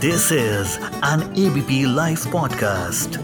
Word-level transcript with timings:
This 0.00 0.30
is 0.30 0.78
an 1.02 1.22
ABP 1.36 1.84
Life 1.86 2.24
podcast. 2.24 3.20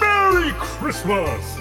Merry 0.00 0.52
Christmas! 0.58 1.56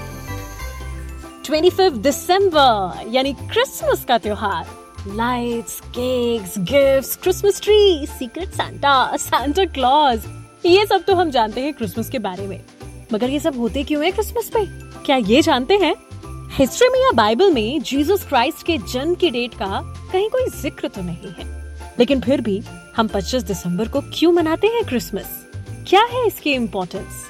25 1.44 1.98
दिसंबर 2.04 3.08
यानी 3.14 3.34
Christmas 3.52 4.06
का 4.08 4.18
त्योहार 4.24 4.66
lights 5.07 5.81
cakes 5.89 6.55
gifts 6.59 7.17
Christmas 7.17 7.61
tree 7.61 8.07
secret 8.09 8.49
Santa 8.49 9.17
Santa 9.17 9.65
Claus 9.65 10.23
ये 10.67 10.87
सब 10.87 11.03
तो 11.05 11.15
हम 11.15 11.31
जानते 11.31 11.61
हैं 11.61 11.73
क्रिसमस 11.75 12.09
के 12.11 12.19
बारे 12.19 12.47
में। 12.47 12.61
मगर 13.13 13.31
ये 13.31 13.41
सब 13.41 13.59
होते 13.59 13.83
क्यों 13.85 14.05
है 14.05 14.11
क्रिसमस 14.11 14.49
पे? 14.55 14.65
क्या 15.05 15.17
ये 15.17 15.43
जानते 15.43 15.77
हैं? 15.77 15.95
हिस्ट्री 16.51 16.89
में 16.89 16.99
या 17.01 17.11
बाइबल 17.13 17.53
में 17.53 17.83
जीसस 17.83 18.25
क्राइस्ट 18.29 18.67
के 18.67 18.79
जन्म 18.93 19.15
की 19.15 19.31
डेट 19.31 19.55
का 19.55 19.81
कहीं 20.13 20.29
कोई 20.31 20.49
ज़िक्र 20.51 20.89
तो 20.89 21.03
नहीं 21.03 21.33
है। 21.39 21.47
लेकिन 21.99 22.21
फिर 22.21 22.41
भी 22.41 22.63
हम 22.97 23.09
25 23.09 23.43
दिसंबर 23.43 23.89
को 23.89 24.01
क्यों 24.15 24.33
मनाते 24.33 24.67
हैं 24.67 24.85
क्रिसमस 24.85 25.41
क्या 25.89 26.05
है 26.05 26.27
इसकी 26.27 26.53
इम्पोर्टेंस 26.53 27.25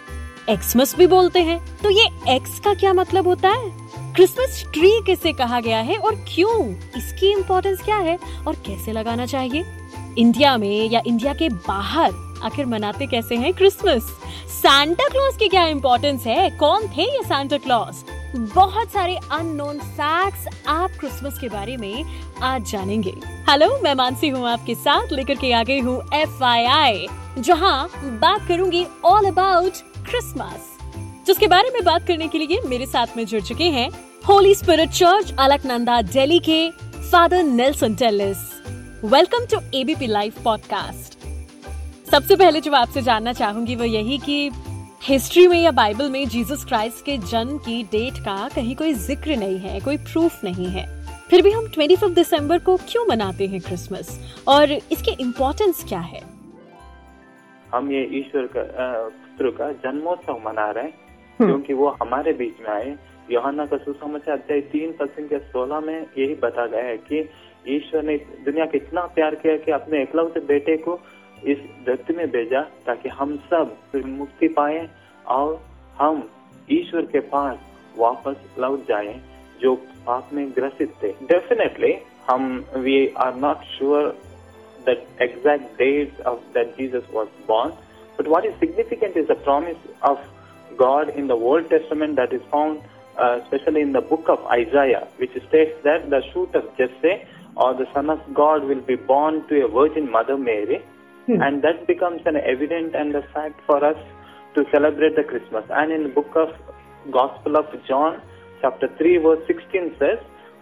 एक्समस 0.49 0.95
भी 0.97 1.07
बोलते 1.07 1.43
हैं। 1.43 1.59
तो 1.83 1.91
ये 1.91 2.09
एक्स 2.37 2.61
का 2.61 2.75
क्या 2.75 2.93
मतलब 2.93 3.27
होता 3.27 3.51
है? 3.51 3.84
क्रिसमस 4.17 4.63
ट्री 4.73 4.91
किसे 5.07 5.33
कहा 5.33 5.59
गया 5.61 5.79
है 5.79 5.97
और 5.97 6.15
क्यों? 6.29 6.69
इसकी 6.97 7.31
इम्पोर्टेंस 7.33 7.81
क्या 7.83 7.97
है? 7.97 8.19
और 8.47 8.55
कैसे 8.57 8.93
लगाना 8.93 9.25
चाहिए? 9.27 9.65
इंडिया 10.19 10.57
में 10.57 10.91
या 10.91 11.01
इंडिया 11.07 11.33
के 11.35 11.49
बाहर 11.49 12.13
आखिर 12.43 12.67
मनाते 12.67 13.07
कैसे 13.07 13.37
हैं 13.37 13.53
क्रिसमस? 13.55 14.03
सांता 14.63 15.09
क्लॉज 15.09 15.37
की 15.37 15.49
क्या 15.49 15.65
इम्पोर्टेंस 15.67 16.27
है? 16.27 16.51
कौन 16.51 16.87
थे 16.89 17.03
ये 17.03 17.23
सांता 17.25 17.57
क्लॉज 17.57 18.05
बहुत 18.55 18.93
सारे 18.93 19.17
अननोन 19.33 19.79
फैक्ट्स 19.79 20.47
आप 20.69 20.91
क्रिसमस 21.01 21.39
के 21.39 21.49
बारे 21.49 21.77
में 21.77 22.05
आज 22.43 22.71
जानेंगे। 22.71 23.15
हेलो 23.51 23.69
मैं 23.83 23.95
मानसी 23.95 24.29
हूँ 24.29 24.47
आपके 24.49 24.75
साथ, 24.75 25.13
लेकर 25.13 25.35
के 25.35 25.53
आ 25.53 25.63
गई 25.63 25.81
हूँ 25.81 26.01
एफ़ 26.15 26.45
आई 26.45 26.65
आई 26.65 27.07
जहाँ 27.39 27.89
बात 27.97 28.47
करूँगी 28.49 28.87
ऑल 29.05 29.27
अबाउट 29.27 29.83
क्रिसमस 30.09 30.71
जिसके 31.27 31.47
बारे 31.47 31.71
में 31.71 31.83
बात 31.85 32.07
करने 32.07 32.29
के 32.29 32.39
लिए 32.39 32.61
मेरे 32.69 32.87
साथ 32.87 33.17
में 33.17 33.25
जुड़ 33.27 33.41
चुके 33.43 33.65
हैं 33.65 33.89
holy 34.29 34.55
spirit 34.55 34.91
church 34.91 35.35
Alaknanda 35.39 36.01
Delhi 36.03 36.39
के 36.49 36.71
father 37.11 37.43
Nelson 37.43 37.95
Tellis 37.95 38.39
welcome 39.05 39.47
to 39.47 39.61
ABP 39.75 40.07
live 40.07 40.33
podcast 40.45 41.19
सबसे 42.11 42.37
पहले 42.37 42.61
जो 42.61 42.73
आपसे 42.73 43.03
जानना 43.03 43.33
चाहूँगी 43.33 43.77
वो 43.77 43.85
यही 43.85 44.19
कि 44.19 44.51
हिस्ट्री 45.03 45.47
में 45.49 45.61
या 45.63 45.71
बाइबल 45.71 46.11
में 46.11 46.27
जीसस 46.29 46.65
क्राइस्ट 46.65 47.05
के 47.05 47.17
जन्म 47.31 47.59
की 47.59 47.83
डेट 47.83 48.19
का 48.19 48.37
कहीं 48.55 48.75
कोई 48.77 48.93
ज़िक्र 48.93 49.37
नहीं 49.37 49.59
है, 49.59 49.81
कोई 49.81 49.97
प्रूफ 49.97 50.45
नहीं 50.45 50.67
है। 50.67 50.87
फिर 51.31 51.43
भी 51.43 51.51
हम 51.51 51.67
25 51.69 52.15
दिसंबर 52.15 52.59
को 52.59 52.77
क्यों 52.89 53.05
मनाते 53.07 53.47
हैं 53.47 53.61
क्रिसमस 53.61 54.19
और 54.49 54.73
इसके 54.73 55.11
इम्पोर्टेंस 55.23 55.85
क्या 55.89 56.01
है? 56.01 56.23
हम 57.75 57.91
ये 57.93 58.03
ईश्वर 58.19 58.47
का 58.57 58.63
पुत्र 59.09 59.51
का 59.51 59.71
जन्मोत्सव 59.85 60.41
मना 60.47 60.71
रहे 60.71 60.85
हैं। 60.85 61.04
क्योंकि 61.39 61.73
वो 61.75 61.89
हमारे 62.03 62.33
बीच 62.33 62.61
में 62.61 62.69
आए 62.75 62.97
योहाना 63.31 63.67
का 63.67 63.77
सुसमाचार 63.77 64.39
अध्याय 64.39 64.61
तीन 64.73 64.93
पद 64.93 65.15
के 65.29 65.39
सोलह 65.39 65.81
में 65.81 65.99
यही 66.19 66.35
बता 66.43 66.67
गया 66.67 66.85
है 66.85 66.97
कि 67.09 67.29
ईश्वर 67.75 68.03
ने 68.03 68.17
दुनिया 68.45 68.67
को 68.67 68.77
इतना 68.77 69.07
प्यार 69.15 69.35
किया 69.35 69.57
कि 69.57 69.73
अपने 69.73 70.03
एकलौते 70.03 70.41
बेटे 70.47 70.77
को 70.87 70.99
इस 71.47 71.59
धरती 71.87 72.17
में 72.17 72.27
भेजा 72.31 72.61
ताकि 72.87 73.09
हम 73.19 73.37
सब 73.51 73.77
मुक्ति 74.07 74.49
पाए 74.57 74.89
और 75.29 75.61
हम 76.01 76.29
ईश्वर 76.71 77.07
के 77.13 77.21
पास 77.33 77.59
वापस 77.99 78.37
लौट 78.59 78.87
जाए 78.89 79.21
जो 79.61 79.75
पाप 80.07 80.31
में 80.33 80.49
ग्रसित 80.51 80.95
थे 81.03 81.13
डेफिनेटली 81.27 81.95
हम 82.31 82.65
we 82.77 83.07
are 83.25 83.35
not 83.37 83.65
sure 83.77 84.15
the 84.87 84.95
exact 85.19 85.79
dates 85.79 86.19
of 86.21 86.41
that 86.55 86.77
Jesus 86.77 87.05
was 87.11 87.29
born. 87.47 87.73
But 88.19 88.29
what 88.29 88.45
is 88.45 88.55
significant 88.59 89.17
is 89.17 89.27
the 89.29 89.35
promise 89.37 89.79
of 90.03 90.19
God 90.77 91.11
in 91.11 91.29
the 91.29 91.35
Old 91.35 91.69
Testament 91.71 92.17
that 92.17 92.33
is 92.33 92.43
found 92.51 92.83
uh, 93.19 93.41
especially 93.43 93.81
in 93.81 93.93
the 93.93 94.01
book 94.01 94.25
of 94.29 94.45
Isaiah, 94.47 95.07
which 95.19 95.31
states 95.49 95.75
that 95.85 96.11
the 96.11 96.23
shoot 96.33 96.55
of 96.55 96.65
Jesse 96.77 97.23
or 97.57 97.75
the 97.75 97.87
Son 97.95 98.11
of 98.11 98.21
God 98.35 98.65
will 98.65 98.81
be 98.81 98.97
born 98.97 99.47
to 99.49 99.65
a 99.65 99.69
Virgin 99.69 100.11
Mother 100.11 100.37
Mary, 100.37 100.85
and 101.29 101.63
that 101.63 101.87
becomes 101.87 102.23
an 102.27 102.37
evident 102.37 102.95
and 102.95 103.15
a 103.15 103.23
fact 103.33 103.61
for 103.67 103.85
us 103.85 103.97
to 104.55 104.65
celebrate 104.73 105.17
the 105.17 105.23
Christmas. 105.23 105.65
And 105.71 105.93
in 105.93 106.03
the 106.03 106.09
book 106.09 106.31
of 106.35 106.49
Gospel 107.11 107.57
of 107.57 107.67
John, 107.87 108.21
chapter 108.61 108.89
3, 108.99 109.19
verse 109.19 109.47
16 109.47 109.97
says, 109.99 110.19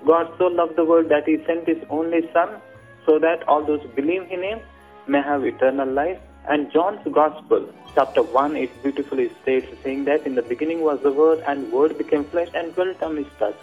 God 0.06 0.32
so 0.38 0.46
loved 0.46 0.76
the 0.76 0.84
world 0.84 1.08
that 1.08 1.24
he 1.26 1.38
sent 1.46 1.66
his 1.66 1.82
only 1.88 2.20
Son 2.32 2.60
so 3.06 3.18
that 3.18 3.46
all 3.48 3.64
those 3.64 3.80
who 3.82 3.88
believe 3.88 4.22
in 4.30 4.42
him 4.42 4.60
may 5.08 5.22
have 5.22 5.44
eternal 5.44 5.90
life. 5.90 6.18
And 6.48 6.72
John's 6.72 7.06
Gospel, 7.12 7.72
chapter 7.94 8.22
1, 8.22 8.56
it 8.56 8.82
beautifully 8.82 9.30
states, 9.42 9.66
saying 9.82 10.04
that 10.06 10.26
in 10.26 10.34
the 10.34 10.42
beginning 10.42 10.80
was 10.80 11.00
the 11.00 11.12
Word, 11.12 11.42
and 11.46 11.70
Word 11.72 11.96
became 11.98 12.24
flesh 12.24 12.48
and 12.54 12.74
dwelt 12.74 12.96
amidst 13.00 13.40
us. 13.40 13.54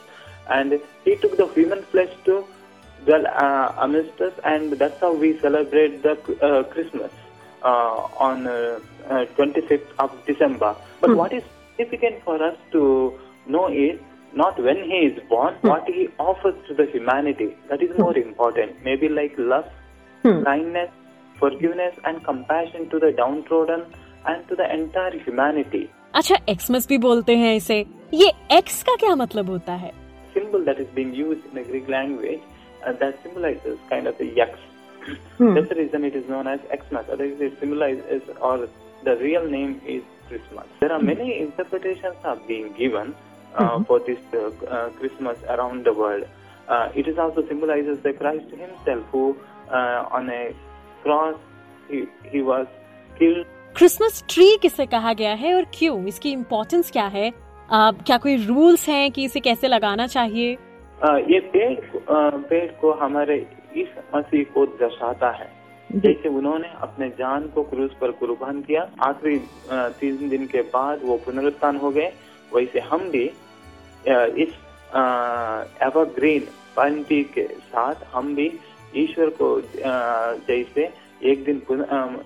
And 0.50 0.80
he 1.04 1.16
took 1.18 1.38
the 1.38 1.48
human 1.48 1.84
flesh 1.84 2.12
to 2.26 2.46
dwell 3.06 3.26
uh, 3.28 3.74
amidst 3.78 4.20
us, 4.22 4.34
and 4.46 4.74
that's 4.74 5.00
how 5.00 5.14
we 5.14 5.38
celebrate 5.40 6.02
the 6.04 6.14
uh, 6.42 6.64
Christmas 6.64 7.12
uh, 7.64 8.08
on 8.18 8.48
uh, 8.48 8.80
uh, 9.10 9.26
25th 9.38 9.88
of 10.00 10.26
December. 10.26 10.76
But 11.02 11.16
what 11.16 11.34
is 11.34 11.44
significant 11.78 12.24
for 12.24 12.42
us 12.42 12.58
to 12.72 13.20
know 13.46 13.68
is 13.68 14.00
not 14.34 14.62
when 14.62 14.78
he 14.78 15.00
is 15.10 15.20
born, 15.28 15.56
what 15.62 15.88
he 15.88 16.08
offers 16.20 16.56
to 16.68 16.74
the 16.74 16.86
humanity. 16.86 17.56
That 17.70 17.82
is 17.82 17.98
more 17.98 18.16
important. 18.18 18.84
Maybe 18.84 19.10
like 19.10 19.34
love, 19.38 19.66
kindness, 20.24 20.92
forgiveness, 21.40 21.96
and 22.06 22.24
compassion 22.26 22.90
to 22.90 23.00
the 23.00 23.12
downtrodden 23.12 23.86
and 24.26 24.48
to 24.50 24.56
the 24.56 24.68
entire 24.74 25.18
humanity. 25.26 25.88
अच्छा 26.16 26.36
Xmas 26.50 26.88
भी 26.88 26.98
बोलते 26.98 27.36
हैं 27.38 27.56
इसे 27.56 27.76
ये 28.14 28.32
x 28.58 28.82
का 28.84 28.96
क्या 29.00 29.16
मतलब 29.16 29.50
होता 29.50 29.74
है 29.84 29.92
Symbol 30.34 30.66
that 30.66 30.80
is 30.84 30.90
being 30.96 31.14
used 31.14 31.46
in 31.50 31.56
the 31.60 31.64
Greek 31.70 31.88
language 31.88 32.42
uh, 32.86 32.94
that 33.04 33.24
symbolizes 33.24 33.78
kind 33.90 34.08
of 34.08 34.18
the 34.18 34.28
yaks. 34.40 34.60
That's 35.40 35.70
the 35.70 35.76
reason 35.76 36.04
it 36.04 36.16
is 36.16 36.28
known 36.30 36.48
as 36.48 36.60
Xmas. 36.72 37.06
Otherwise, 37.12 37.42
it 37.42 37.60
symbolizes 37.60 38.22
or 38.42 38.68
the 39.04 39.16
real 39.18 39.48
name 39.50 39.82
is 39.86 40.04
Christmas. 40.28 40.68
There 40.80 40.92
are 40.92 41.02
many 41.02 41.40
interpretations 41.40 42.16
are 42.24 42.36
being 42.48 42.74
given 42.74 43.16
uh, 43.56 43.84
for 43.84 44.00
this 44.00 44.20
uh, 44.34 44.52
uh, 44.66 44.90
Christmas 45.00 45.38
around 45.48 45.86
the 45.86 45.94
world. 45.94 46.26
Uh, 46.68 46.92
it 46.96 47.08
is 47.08 47.18
also 47.18 47.48
symbolizes 47.48 48.00
the 48.02 48.14
Christ 48.14 48.50
Himself, 48.52 49.04
who 49.12 49.36
uh, 49.70 50.06
on 50.12 50.30
a 50.30 50.54
cross 51.08 51.34
he, 51.92 52.02
he 52.36 52.42
was 52.42 52.66
killed. 53.16 53.46
Christmas 53.78 54.24
tree 54.30 54.58
किसे 54.62 54.86
कहा 54.86 55.14
गया 55.14 55.34
है 55.34 55.54
और 55.54 55.66
क्यों? 55.74 56.06
इसकी 56.06 56.32
importance 56.32 56.92
क्या 56.92 57.06
है? 57.06 57.34
आ, 57.72 57.92
क्या 57.92 58.18
कोई 58.18 58.46
रूल्स 58.46 58.90
हैं 58.90 59.12
कि 59.12 59.24
इसे 59.24 59.40
कैसे 59.40 59.68
लगाना 59.68 60.08
चाहिए? 60.08 60.58
अ, 61.04 61.18
ये 61.18 61.40
पेड़ 61.40 61.80
पेड़ 62.38 62.72
को 62.72 62.92
हमारे 62.92 63.48
इस 63.78 63.88
मसीह 64.16 64.44
को 64.44 64.66
दर्शाता 64.66 65.32
है। 65.32 65.60
जैसे 65.92 66.30
उन्होंने 66.30 66.68
अपने 66.82 67.10
जान 67.10 67.48
को 67.48 67.64
क्रूज 67.64 67.92
पर 67.92 68.12
कुर्बान 68.12 68.62
किया 68.62 68.90
आखिरी 69.02 69.42
तीन 69.74 70.30
दिन 70.30 70.48
के 70.48 70.62
बाद 70.62 71.00
वो 71.04 71.18
पुनरुत्थान 71.18 71.78
हो 71.78 71.92
गए। 71.92 72.14
वैसे 72.56 72.80
हम 72.80 73.10
भी 73.10 73.26
इस 74.44 74.50
एवरग्रीन 75.84 76.42
पंक्ति 76.78 77.24
के 77.24 77.44
साथ 77.44 77.96
हम 78.14 78.36
भी 78.36 78.50
ईश्वर 78.96 79.30
को 79.42 79.50
जैसे 80.48 80.90
एक 81.24 81.44
दिन 81.44 81.62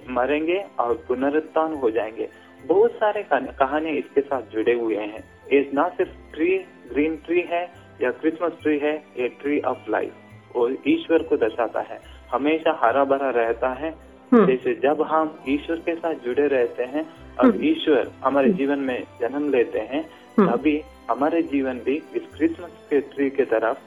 मरेंगे 0.10 0.64
और 0.80 0.94
पुनरुत्थान 1.08 1.74
हो 1.74 1.90
जाएँगे। 1.92 2.30
बहुत 2.68 2.92
सारे 2.92 3.24
कहानियाँ 3.32 3.96
इसके 3.96 4.22
साथ 4.22 4.42
जुड़े 4.54 4.74
हुए 4.74 4.96
हैं। 4.96 5.24
ये 5.54 5.70
ना 5.74 5.88
सिर्फ़ 5.90 6.12
ट्री 6.34 6.58
ग्रीन 6.90 7.16
ट्री 7.26 7.42
है 7.42 7.64
या 8.02 8.12
क्रिसमस 8.12 8.52
ट्री 8.62 8.78
है 8.80 8.96
ये 9.20 9.28
ट्री 9.42 9.60
ऑफ़ 9.62 9.90
लाइफ 9.90 10.56
और 10.56 10.78
ईश्वर 10.88 11.24
को 11.24 11.38
दर्शाता 11.38 11.82
है। 11.82 12.00
हमेशा 12.32 12.80
हरा 12.84 13.04
भरा 13.04 13.30
रहता 13.30 13.70
है। 13.74 13.92
जैसे 14.32 14.74
जब 14.74 15.02
हम 15.02 15.38
ईश्वर 15.50 15.76
के 15.76 15.96
साथ 15.96 16.14
जुड़े 16.16 16.48
रहते 16.48 16.84
हैं 16.84 17.06
और 17.40 17.66
ईश्वर 17.66 18.12
हमारे 18.24 18.50
जीवन 18.50 18.80
में 18.80 19.04
जन्म 19.22 19.50
लेते 19.50 19.80
हैं 19.80 20.04
तभी 20.40 20.82
हमारे 21.10 21.42
जीवन 21.42 21.80
भी 21.80 21.96
इस 22.16 22.24
क्रिसमस 22.38 22.88
के 22.90 23.00
ट्री 23.02 23.30
के 23.30 23.46
तरफ़ 23.46 23.78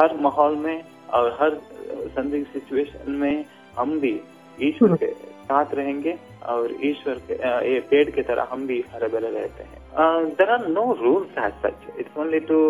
हर 0.00 0.16
माहौल 0.16 0.56
में 0.56 0.82
और 1.18 1.36
हर 1.40 1.60
संदिग्ध 2.16 2.46
सिचुएशन 2.52 3.12
में 3.22 3.44
हम 3.78 3.98
भी 4.00 4.20
ईश्वर 4.68 4.96
के 5.02 5.12
साथ 5.48 5.74
रहेंगे 5.74 6.16
और 6.52 6.74
ईश्वर 6.90 7.20
के 7.30 7.34
ये 7.72 7.80
पेड़ 7.90 8.08
की 8.10 8.22
तरह 8.28 8.48
हम 8.52 8.66
भी 8.66 8.82
हरे 8.92 9.08
भरे 9.14 9.30
रहते 9.30 9.64
हैं 9.64 10.28
there 10.40 10.50
are 10.50 10.66
no 10.68 10.92
rules 11.02 11.38
as 11.44 11.52
such 11.64 11.98
it's 12.00 12.18
only 12.18 12.40
to 12.50 12.60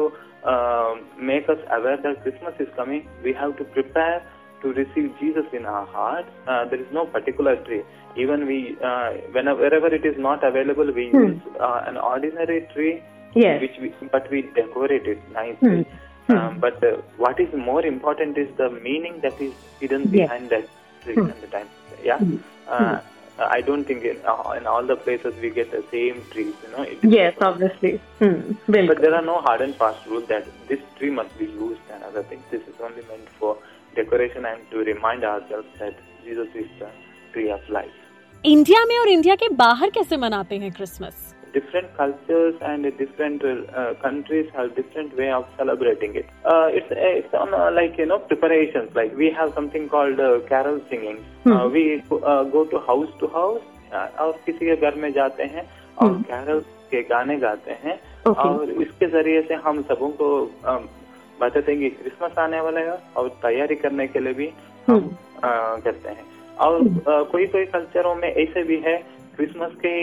make 1.30 1.50
us 1.50 1.64
aware 1.78 2.00
that 2.06 2.22
Christmas 2.22 2.60
is 2.60 2.74
coming 2.76 3.02
we 3.24 3.32
have 3.42 3.52
to 3.58 3.64
prepare 3.76 4.22
to 4.64 4.70
receive 4.76 5.08
Jesus 5.16 5.50
in 5.56 5.66
our 5.70 5.86
heart, 5.94 6.28
uh, 6.50 6.64
there 6.68 6.82
is 6.82 6.92
no 6.96 7.02
particular 7.14 7.52
tree. 7.64 7.80
Even 8.16 8.44
we, 8.50 8.54
uh, 8.90 9.08
whenever 9.34 9.60
wherever 9.64 9.88
it 9.96 10.06
is 10.10 10.20
not 10.26 10.46
available, 10.48 10.92
we 10.98 11.04
Hmm. 11.10 11.24
use 11.24 11.58
uh, 11.66 11.80
an 11.90 11.98
ordinary 12.10 12.56
tree, 12.70 12.92
Yes. 13.36 13.58
which 13.64 13.76
we, 13.82 13.90
but 14.14 14.30
we 14.34 14.40
decorate 14.58 15.10
it 15.14 15.26
nicely. 15.34 15.74
Hmm. 15.74 15.98
Hmm. 16.27 16.37
Um, 16.37 16.57
but 16.59 16.83
uh, 16.83 16.97
what 17.17 17.39
is 17.39 17.53
more 17.69 17.83
important 17.85 18.37
is 18.37 18.49
the 18.57 18.69
meaning 18.87 19.19
that 19.21 19.39
is 19.41 19.53
hidden 19.79 20.01
Yes. 20.03 20.11
behind 20.17 20.49
that 20.55 20.65
tree 21.05 21.15
Hmm. 21.15 21.29
at 21.35 21.39
the 21.45 21.47
time. 21.47 21.69
Yeah. 22.09 22.17
Hmm. 22.17 22.35
Uh, 22.67 22.97
I 23.47 23.61
don't 23.67 23.85
think 23.89 24.03
in, 24.03 24.17
uh, 24.31 24.51
in 24.59 24.67
all 24.67 24.85
the 24.91 24.97
places 24.97 25.33
we 25.41 25.49
get 25.49 25.71
the 25.71 25.81
same 25.91 26.17
trees. 26.31 26.53
You 26.63 26.71
know. 26.75 26.83
It 26.93 27.03
is 27.07 27.13
Yes, 27.17 27.35
obviously. 27.49 27.91
Hmm. 28.21 28.33
but 28.67 28.71
बिल्कुल 28.75 29.01
there 29.05 29.15
are 29.19 29.25
no 29.29 29.37
hard 29.47 29.61
and 29.67 29.75
fast 29.83 30.05
rules 30.11 30.27
that 30.33 30.49
this 30.71 30.81
tree 30.99 31.11
must 31.19 31.37
be 31.43 31.45
used 31.45 31.93
and 31.95 32.03
other 32.11 32.23
things. 32.31 32.43
This 32.55 32.67
is 32.73 32.83
only 32.89 33.05
meant 33.11 33.29
for 33.39 33.51
decoration 33.95 34.45
and 34.51 34.69
to 34.73 34.83
remind 34.91 35.23
ourselves 35.31 35.69
that 35.83 36.03
Jesus 36.27 36.59
is 36.63 36.69
the 36.83 36.91
tree 37.33 37.49
of 37.57 37.73
life. 37.79 37.97
India 38.45 38.83
में 38.85 38.97
और 38.99 39.09
India 39.09 39.35
के 39.35 39.49
बाहर 39.63 39.89
कैसे 39.95 40.17
मनाते 40.17 40.57
हैं 40.57 40.71
Christmas 40.71 41.25
Different 41.54 41.96
cultures 41.96 42.54
and 42.62 42.82
different 42.98 43.44
uh, 43.44 43.94
countries 44.02 44.50
have 44.54 44.74
different 44.74 45.16
way 45.16 45.30
of 45.30 45.44
celebrating 45.56 46.16
it. 46.16 46.26
Uh, 46.44 46.66
it's 46.72 46.88
it's 46.90 47.32
on 47.34 47.54
uh, 47.54 47.70
like 47.72 47.96
you 47.96 48.06
know 48.06 48.18
preparations. 48.20 48.94
Like 48.94 49.16
we 49.16 49.30
have 49.30 49.52
something 49.54 49.88
called 49.88 50.18
uh, 50.20 50.40
carol 50.48 50.80
singing. 50.90 51.18
Uh, 51.46 51.50
Hmm. 51.50 51.72
we 51.72 51.84
uh, 52.10 52.42
go 52.56 52.64
to 52.64 52.80
house 52.80 53.12
to 53.20 53.28
house 53.28 53.62
uh, 53.92 54.08
और 54.24 54.32
किसी 54.46 54.66
के 54.66 54.76
घर 54.76 54.94
में 55.04 55.12
जाते 55.12 55.42
हैं 55.54 55.64
और 56.02 56.08
Hmm. 56.10 56.22
Carol 56.28 56.60
के 56.90 57.02
गाने 57.14 57.36
गाते 57.46 57.78
हैं 57.84 57.98
Okay. 58.26 58.48
और 58.48 58.70
इसके 58.82 59.06
ज़रिए 59.10 59.40
से 59.48 59.54
हम 59.64 59.82
सबों 59.88 60.08
को 60.20 60.28
बताते 61.40 61.72
हैं 61.72 61.80
कि 61.80 61.88
क्रिसमस 62.02 62.38
आने 62.38 62.60
वाला 62.66 62.80
है 62.80 62.98
और 63.16 63.28
तैयारी 63.42 63.74
करने 63.82 64.06
के 64.08 64.20
लिए 64.20 64.32
भी 64.34 64.46
हम 64.88 64.94
हम्म। 64.96 65.80
करते 65.86 66.08
हैं 66.08 66.24
और 66.66 66.76
अ, 66.80 67.22
कोई 67.32 67.46
कोई 67.54 67.64
कल्चरों 67.74 68.14
में 68.22 68.28
ऐसे 68.28 68.62
भी 68.70 68.78
है 68.86 68.96
क्रिसमस 69.36 69.72
के 69.84 69.94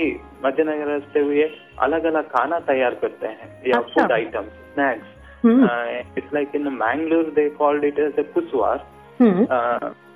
मद्देनजर 0.45 0.95
रखते 0.95 1.19
हुए 1.19 1.49
अलग 1.79 2.03
अलग 2.03 2.29
खाना 2.29 2.59
तैयार 2.67 2.95
करते 3.01 3.27
हैं 3.27 3.49
या 3.67 3.79
food 3.89 4.11
item 4.11 4.49
snacks 4.73 6.17
it's 6.17 6.33
like 6.33 6.55
in 6.55 6.67
Mangalore 6.73 7.31
they 7.35 7.49
called 7.57 7.83
it 7.83 7.99
as 7.99 8.19
a 8.19 8.23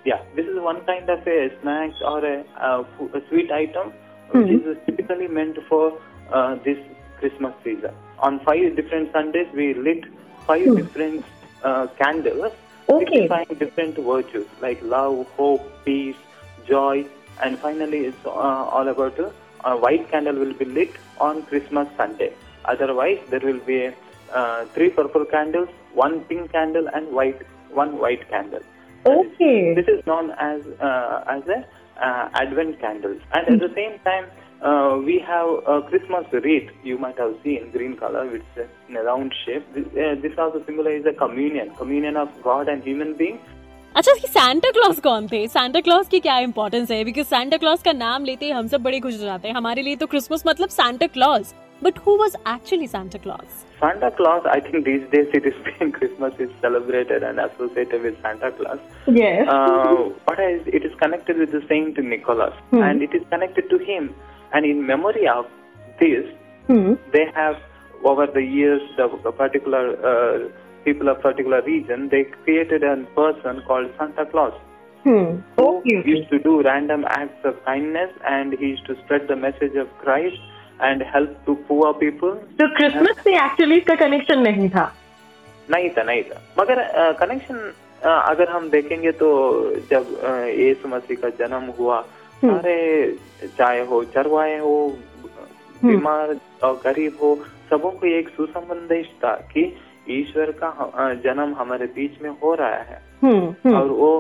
या 0.07 0.15
this 0.35 0.45
is 0.45 0.57
one 0.59 0.81
kind 0.87 1.09
of 1.09 1.29
a 1.29 1.47
snacks 1.61 2.01
और 2.01 2.27
sweet 3.19 3.51
item 3.51 3.91
which 4.29 4.51
is 4.51 4.73
typically 4.85 5.27
meant 5.37 5.59
for 5.69 5.99
this 6.65 6.77
Christmas 7.19 7.53
season 7.63 8.03
on 8.19 8.37
five 8.45 8.75
different 8.75 9.07
Sundays 9.09 9.55
we 9.55 9.73
lit 9.83 10.05
five 10.47 10.75
different 10.75 11.23
candles 11.97 12.63
different 12.87 13.95
Signifying 13.99 14.63
like 14.63 14.83
love 14.83 15.21
hope 15.39 15.61
peace 15.85 16.15
joy 16.69 17.03
and 17.43 17.59
finally, 17.59 18.05
it's 18.05 18.25
uh, 18.25 18.29
all 18.29 18.87
about 18.87 19.19
uh, 19.19 19.31
a 19.63 19.77
white 19.77 20.09
candle 20.11 20.35
will 20.35 20.53
be 20.53 20.65
lit 20.65 20.91
on 21.19 21.43
Christmas 21.43 21.87
Sunday. 21.97 22.33
Otherwise, 22.65 23.19
there 23.29 23.39
will 23.39 23.59
be 23.59 23.89
uh, 24.33 24.65
three 24.73 24.89
purple 24.89 25.25
candles, 25.25 25.69
one 25.93 26.21
pink 26.25 26.51
candle, 26.51 26.87
and 26.93 27.11
white 27.11 27.41
one 27.71 27.97
white 27.99 28.27
candle. 28.29 28.61
Okay. 29.05 29.75
this 29.75 29.87
is 29.87 30.05
known 30.07 30.31
as 30.31 30.61
uh, 30.79 31.23
as 31.27 31.43
a 31.47 31.65
uh, 32.01 32.29
Advent 32.33 32.79
candles, 32.79 33.21
and 33.33 33.47
at 33.47 33.59
the 33.59 33.73
same 33.75 33.99
time, 33.99 34.25
uh, 34.61 34.97
we 34.97 35.19
have 35.19 35.47
a 35.67 35.81
Christmas 35.89 36.25
wreath. 36.31 36.69
You 36.83 36.97
might 36.97 37.17
have 37.19 37.35
seen 37.43 37.69
green 37.71 37.97
color, 37.97 38.25
which 38.27 38.43
is 38.55 38.67
in 38.89 38.95
a 38.97 39.03
round 39.03 39.33
shape. 39.45 39.65
This, 39.73 39.85
uh, 39.87 40.15
this 40.21 40.37
also 40.37 40.63
symbolizes 40.65 41.05
a 41.05 41.13
communion, 41.13 41.75
communion 41.75 42.17
of 42.17 42.29
God 42.41 42.67
and 42.67 42.83
human 42.83 43.13
being. 43.15 43.39
अच्छा 43.97 44.13
कि 44.13 44.27
Santa 44.27 44.69
clause 44.77 44.99
कौन 45.03 45.27
थे 45.27 45.47
Santa 45.47 45.79
clause 45.81 46.07
की 46.11 46.19
क्या 46.19 46.37
importance 46.45 46.89
है 46.91 47.03
because 47.05 47.27
Santa 47.27 47.57
clause 47.57 47.83
का 47.83 47.91
नाम 47.93 48.25
लेते 48.25 48.45
ही 48.45 48.51
हम 48.51 48.67
सब 48.67 48.81
बड़े 48.83 48.99
खुश 48.99 49.19
हो 49.19 49.25
जाते 49.25 49.47
हैं 49.47 49.55
हमारे 49.55 49.81
लिए 49.81 49.95
तो 50.01 50.07
क्रिसमस 50.13 50.43
मतलब 50.47 50.69
Santa 50.69 51.07
Claus 51.17 51.53
but 51.83 51.99
who 52.07 52.15
was 52.17 52.35
actually 52.55 52.87
Santa 52.87 53.19
Claus 53.27 53.63
Santa 53.79 54.09
Claus, 54.17 54.45
I 54.51 54.59
think 54.65 54.85
these 54.87 55.01
days 55.13 55.33
it 55.37 55.47
is 55.49 55.55
being 55.63 55.89
Christmas 55.95 56.37
is 56.43 56.51
celebrated 56.61 57.23
and 57.29 57.41
associated 57.45 58.05
with 58.07 58.21
Santa 58.25 58.51
Claus. 58.59 58.85
Yes. 59.15 59.49
Uh, 59.55 60.43
is 60.45 60.69
it 60.79 60.85
is 60.89 60.95
connected 61.01 61.41
with 61.43 61.51
the 61.55 61.61
Saint 61.71 61.99
Nicholas, 62.11 62.61
Hmm. 62.69 62.85
and 62.89 63.05
it 63.07 63.17
is 63.19 63.25
connected 63.33 63.67
to 63.73 63.79
him. 63.89 64.07
And 64.51 64.69
in 64.69 64.79
memory 64.91 65.27
of 65.33 65.49
this, 66.03 66.31
Hmm. 66.69 66.95
they 67.17 67.25
have 67.39 67.59
over 68.13 68.27
the 68.37 68.45
years 68.53 68.87
the 69.01 69.09
a 69.31 69.35
particular 69.41 69.83
uh, 70.13 70.39
people 70.85 71.09
of 71.09 71.21
particular 71.21 71.61
region 71.63 72.07
they 72.09 72.23
created 72.37 72.83
a 72.83 72.95
person 73.17 73.61
called 73.67 73.91
Santa 73.99 74.25
Claus 74.27 74.55
Hmm. 75.05 75.25
who 75.57 75.63
Okay. 75.69 75.97
used 76.09 76.29
to 76.29 76.37
do 76.43 76.51
random 76.65 77.03
acts 77.15 77.43
of 77.49 77.57
kindness 77.65 78.13
and 78.29 78.53
he 78.59 78.69
used 78.69 78.85
to 78.87 78.93
spread 79.01 79.27
the 79.27 79.35
message 79.41 79.75
of 79.81 79.89
Christ 79.99 80.39
and 80.87 81.03
help 81.11 81.35
to 81.47 81.55
poor 81.67 81.89
people. 81.99 82.31
तो 82.61 82.67
Christmas 82.77 83.19
से 83.23 83.35
actually 83.43 83.77
इसका 83.77 83.95
connection 83.99 84.39
नहीं 84.47 84.69
था 84.77 84.85
नहीं 85.69 85.89
था 85.97 86.03
नहीं 86.09 86.23
था 86.31 86.41
मगर 86.59 86.81
कनेक्शन 87.21 87.59
अगर 88.31 88.49
हम 88.55 88.69
देखेंगे 88.69 89.11
तो 89.21 89.29
जब 89.91 90.09
अ, 90.23 90.31
यीशु 90.63 90.87
मसीह 90.95 91.17
का 91.21 91.29
जन्म 91.45 91.69
हुआ 91.79 91.97
हम्म। 92.43 92.57
सारे 92.57 92.75
चाहे 93.57 93.85
हो 93.91 94.03
चरवाए 94.17 94.57
हो 94.65 94.75
बीमार 95.85 96.35
और 96.63 96.79
गरीब 96.83 97.17
हो 97.21 97.35
सबों 97.69 97.91
को 98.01 98.07
एक 98.17 98.29
सुसंबंधित 98.37 99.09
था 99.23 99.35
कि 99.53 99.63
ईश्वर 100.09 100.51
का 100.63 101.13
जन्म 101.23 101.53
हमारे 101.53 101.85
बीच 101.85 102.21
में 102.21 102.29
हो 102.43 102.53
रहा 102.53 102.81
है 102.83 103.01
हम्म. 103.23 103.53
हम्म. 103.65 103.75
और 103.75 103.87
वो 103.87 104.11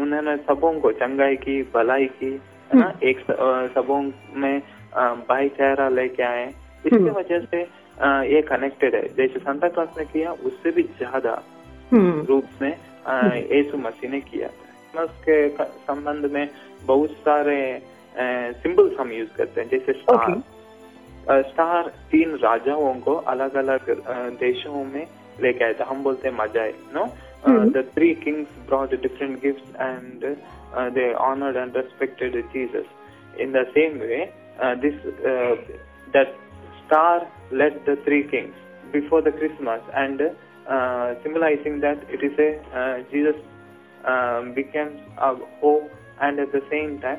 उन्होंने 0.00 0.36
सबों 0.36 0.72
को 0.80 0.92
चंगाई 0.92 1.36
की 1.36 1.62
भलाई 1.74 2.06
की 2.06 2.30
है 2.70 2.78
ना 2.80 2.92
एक 3.02 3.20
सबों 3.74 4.00
में 4.36 4.60
भाईचारा 5.28 5.88
लेके 5.88 6.22
आए 6.22 6.46
इसकी 6.46 6.96
हम्म। 6.96 7.10
वजह 7.10 7.44
से 7.44 7.60
ये 8.34 8.42
कनेक्टेड 8.42 8.94
है 8.94 9.02
जैसे 9.14 9.38
संता 9.38 9.68
क्लास 9.68 9.94
ने 9.98 10.04
किया 10.04 10.32
उससे 10.44 10.70
भी 10.70 10.82
ज़्यादा 10.82 11.42
हम्म. 11.92 12.24
रूप 12.24 12.62
में 12.62 12.72
यीशु 13.52 13.78
मसीह 13.78 14.10
ने 14.10 14.20
किया 14.20 14.48
था 14.48 14.66
क्रिसमस 14.92 15.22
के 15.24 15.64
संबंध 15.86 16.30
में 16.32 16.48
बहुत 16.86 17.10
सारे 17.10 17.58
सिंबल्स 18.62 19.00
हम 19.00 19.12
यूज़ 19.12 19.36
करते 19.36 19.60
हैं 19.60 19.68
जैसे 19.68 19.92
स्टार 19.92 20.16
Okay. 20.16 20.55
स्टार 21.28 21.88
तीन 22.10 22.34
राजाओं 22.42 22.94
को 23.00 23.14
अलग 23.32 23.54
अलग 23.56 23.90
देशों 24.40 24.84
में 24.84 25.06
लेके 25.42 25.64
आया 25.64 25.72
था। 25.80 25.84
हम 25.84 26.02
बोलते 26.02 26.28
हैं 26.28 26.34
मजाए 26.36 26.72
know 26.94 27.04
the 27.72 27.84
three 27.94 28.14
kings 28.14 28.48
brought 28.68 28.90
different 29.02 29.40
gift 29.42 29.76
and 29.80 30.24
they 30.94 31.12
honoured 31.24 31.56
and 31.56 31.76
respected 31.76 32.40
Jesus 32.52 33.40
in 33.40 33.52
the 33.52 33.64
same 33.74 33.98
way 34.02 34.24
this 34.84 35.06
that 36.16 36.34
led 37.54 37.84
the 37.88 37.96
three 38.04 38.22
kings 38.34 38.92
before 38.92 39.22
the 39.22 39.36
Christmas 39.38 39.90
and 39.94 40.22
symbolising 41.22 41.80
that 41.80 42.10
it 42.14 42.24
is 42.24 42.40
a 42.40 42.50
Jesus 43.12 43.42
becomes 44.56 45.18
a 45.18 45.30
hope 45.62 45.90
and 46.22 46.38
at 46.38 46.56
the 46.56 46.62
same 46.70 46.98
time 46.98 47.18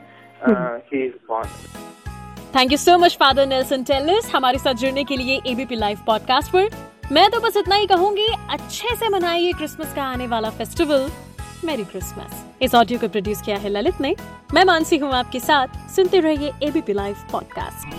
he 0.92 1.06
is 1.06 1.14
born 1.28 2.07
thank 2.56 2.72
you 2.72 2.78
so 2.78 2.98
much 2.98 3.16
father 3.20 3.46
Nelson 3.48 3.84
Tellers 3.84 4.30
हमारे 4.36 4.60
साथ 4.60 4.74
जुड़ने 4.74 5.04
के 5.04 5.18
लिए 5.18 5.40
ABP 5.48 5.76
live 5.76 6.00
podcast 6.08 6.52
पर। 6.52 6.70
मैं 7.12 7.30
तो 7.32 7.40
बस 7.40 7.58
इतना 7.58 7.76
ही 7.76 7.86
कहूँगी, 7.88 8.28
अच्छे 8.50 8.96
से 8.96 9.10
मनाइए 9.10 9.52
क्रिसमस 9.54 9.94
का 9.94 10.04
आने 10.04 10.28
वाला 10.28 10.50
फेस्टिवल 10.50 11.10
मेरी 11.66 11.84
क्रिसमस 11.84 12.44
इस 12.62 12.76
ऑडियो 12.76 13.00
को 13.00 13.08
प्रोड्यूस 13.08 13.42
किया 13.42 13.58
है 13.58 13.70
ललित 13.70 14.02
ने। 14.02 14.16
मैं 14.54 14.64
मानसी 14.66 14.98
हूँ 14.98 15.12
आपके 15.14 15.40
साथ। 15.40 15.68
सुनते 15.96 16.20
रहिए 16.20 16.52
ABP 16.64 16.94
live 16.94 17.16
podcast 17.32 17.96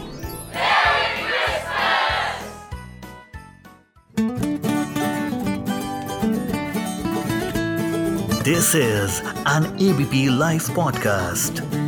this 8.45 8.75
is 8.77 9.21
an 9.49 9.77
ABP 9.91 10.27
live 10.39 10.61
podcast. 10.79 11.88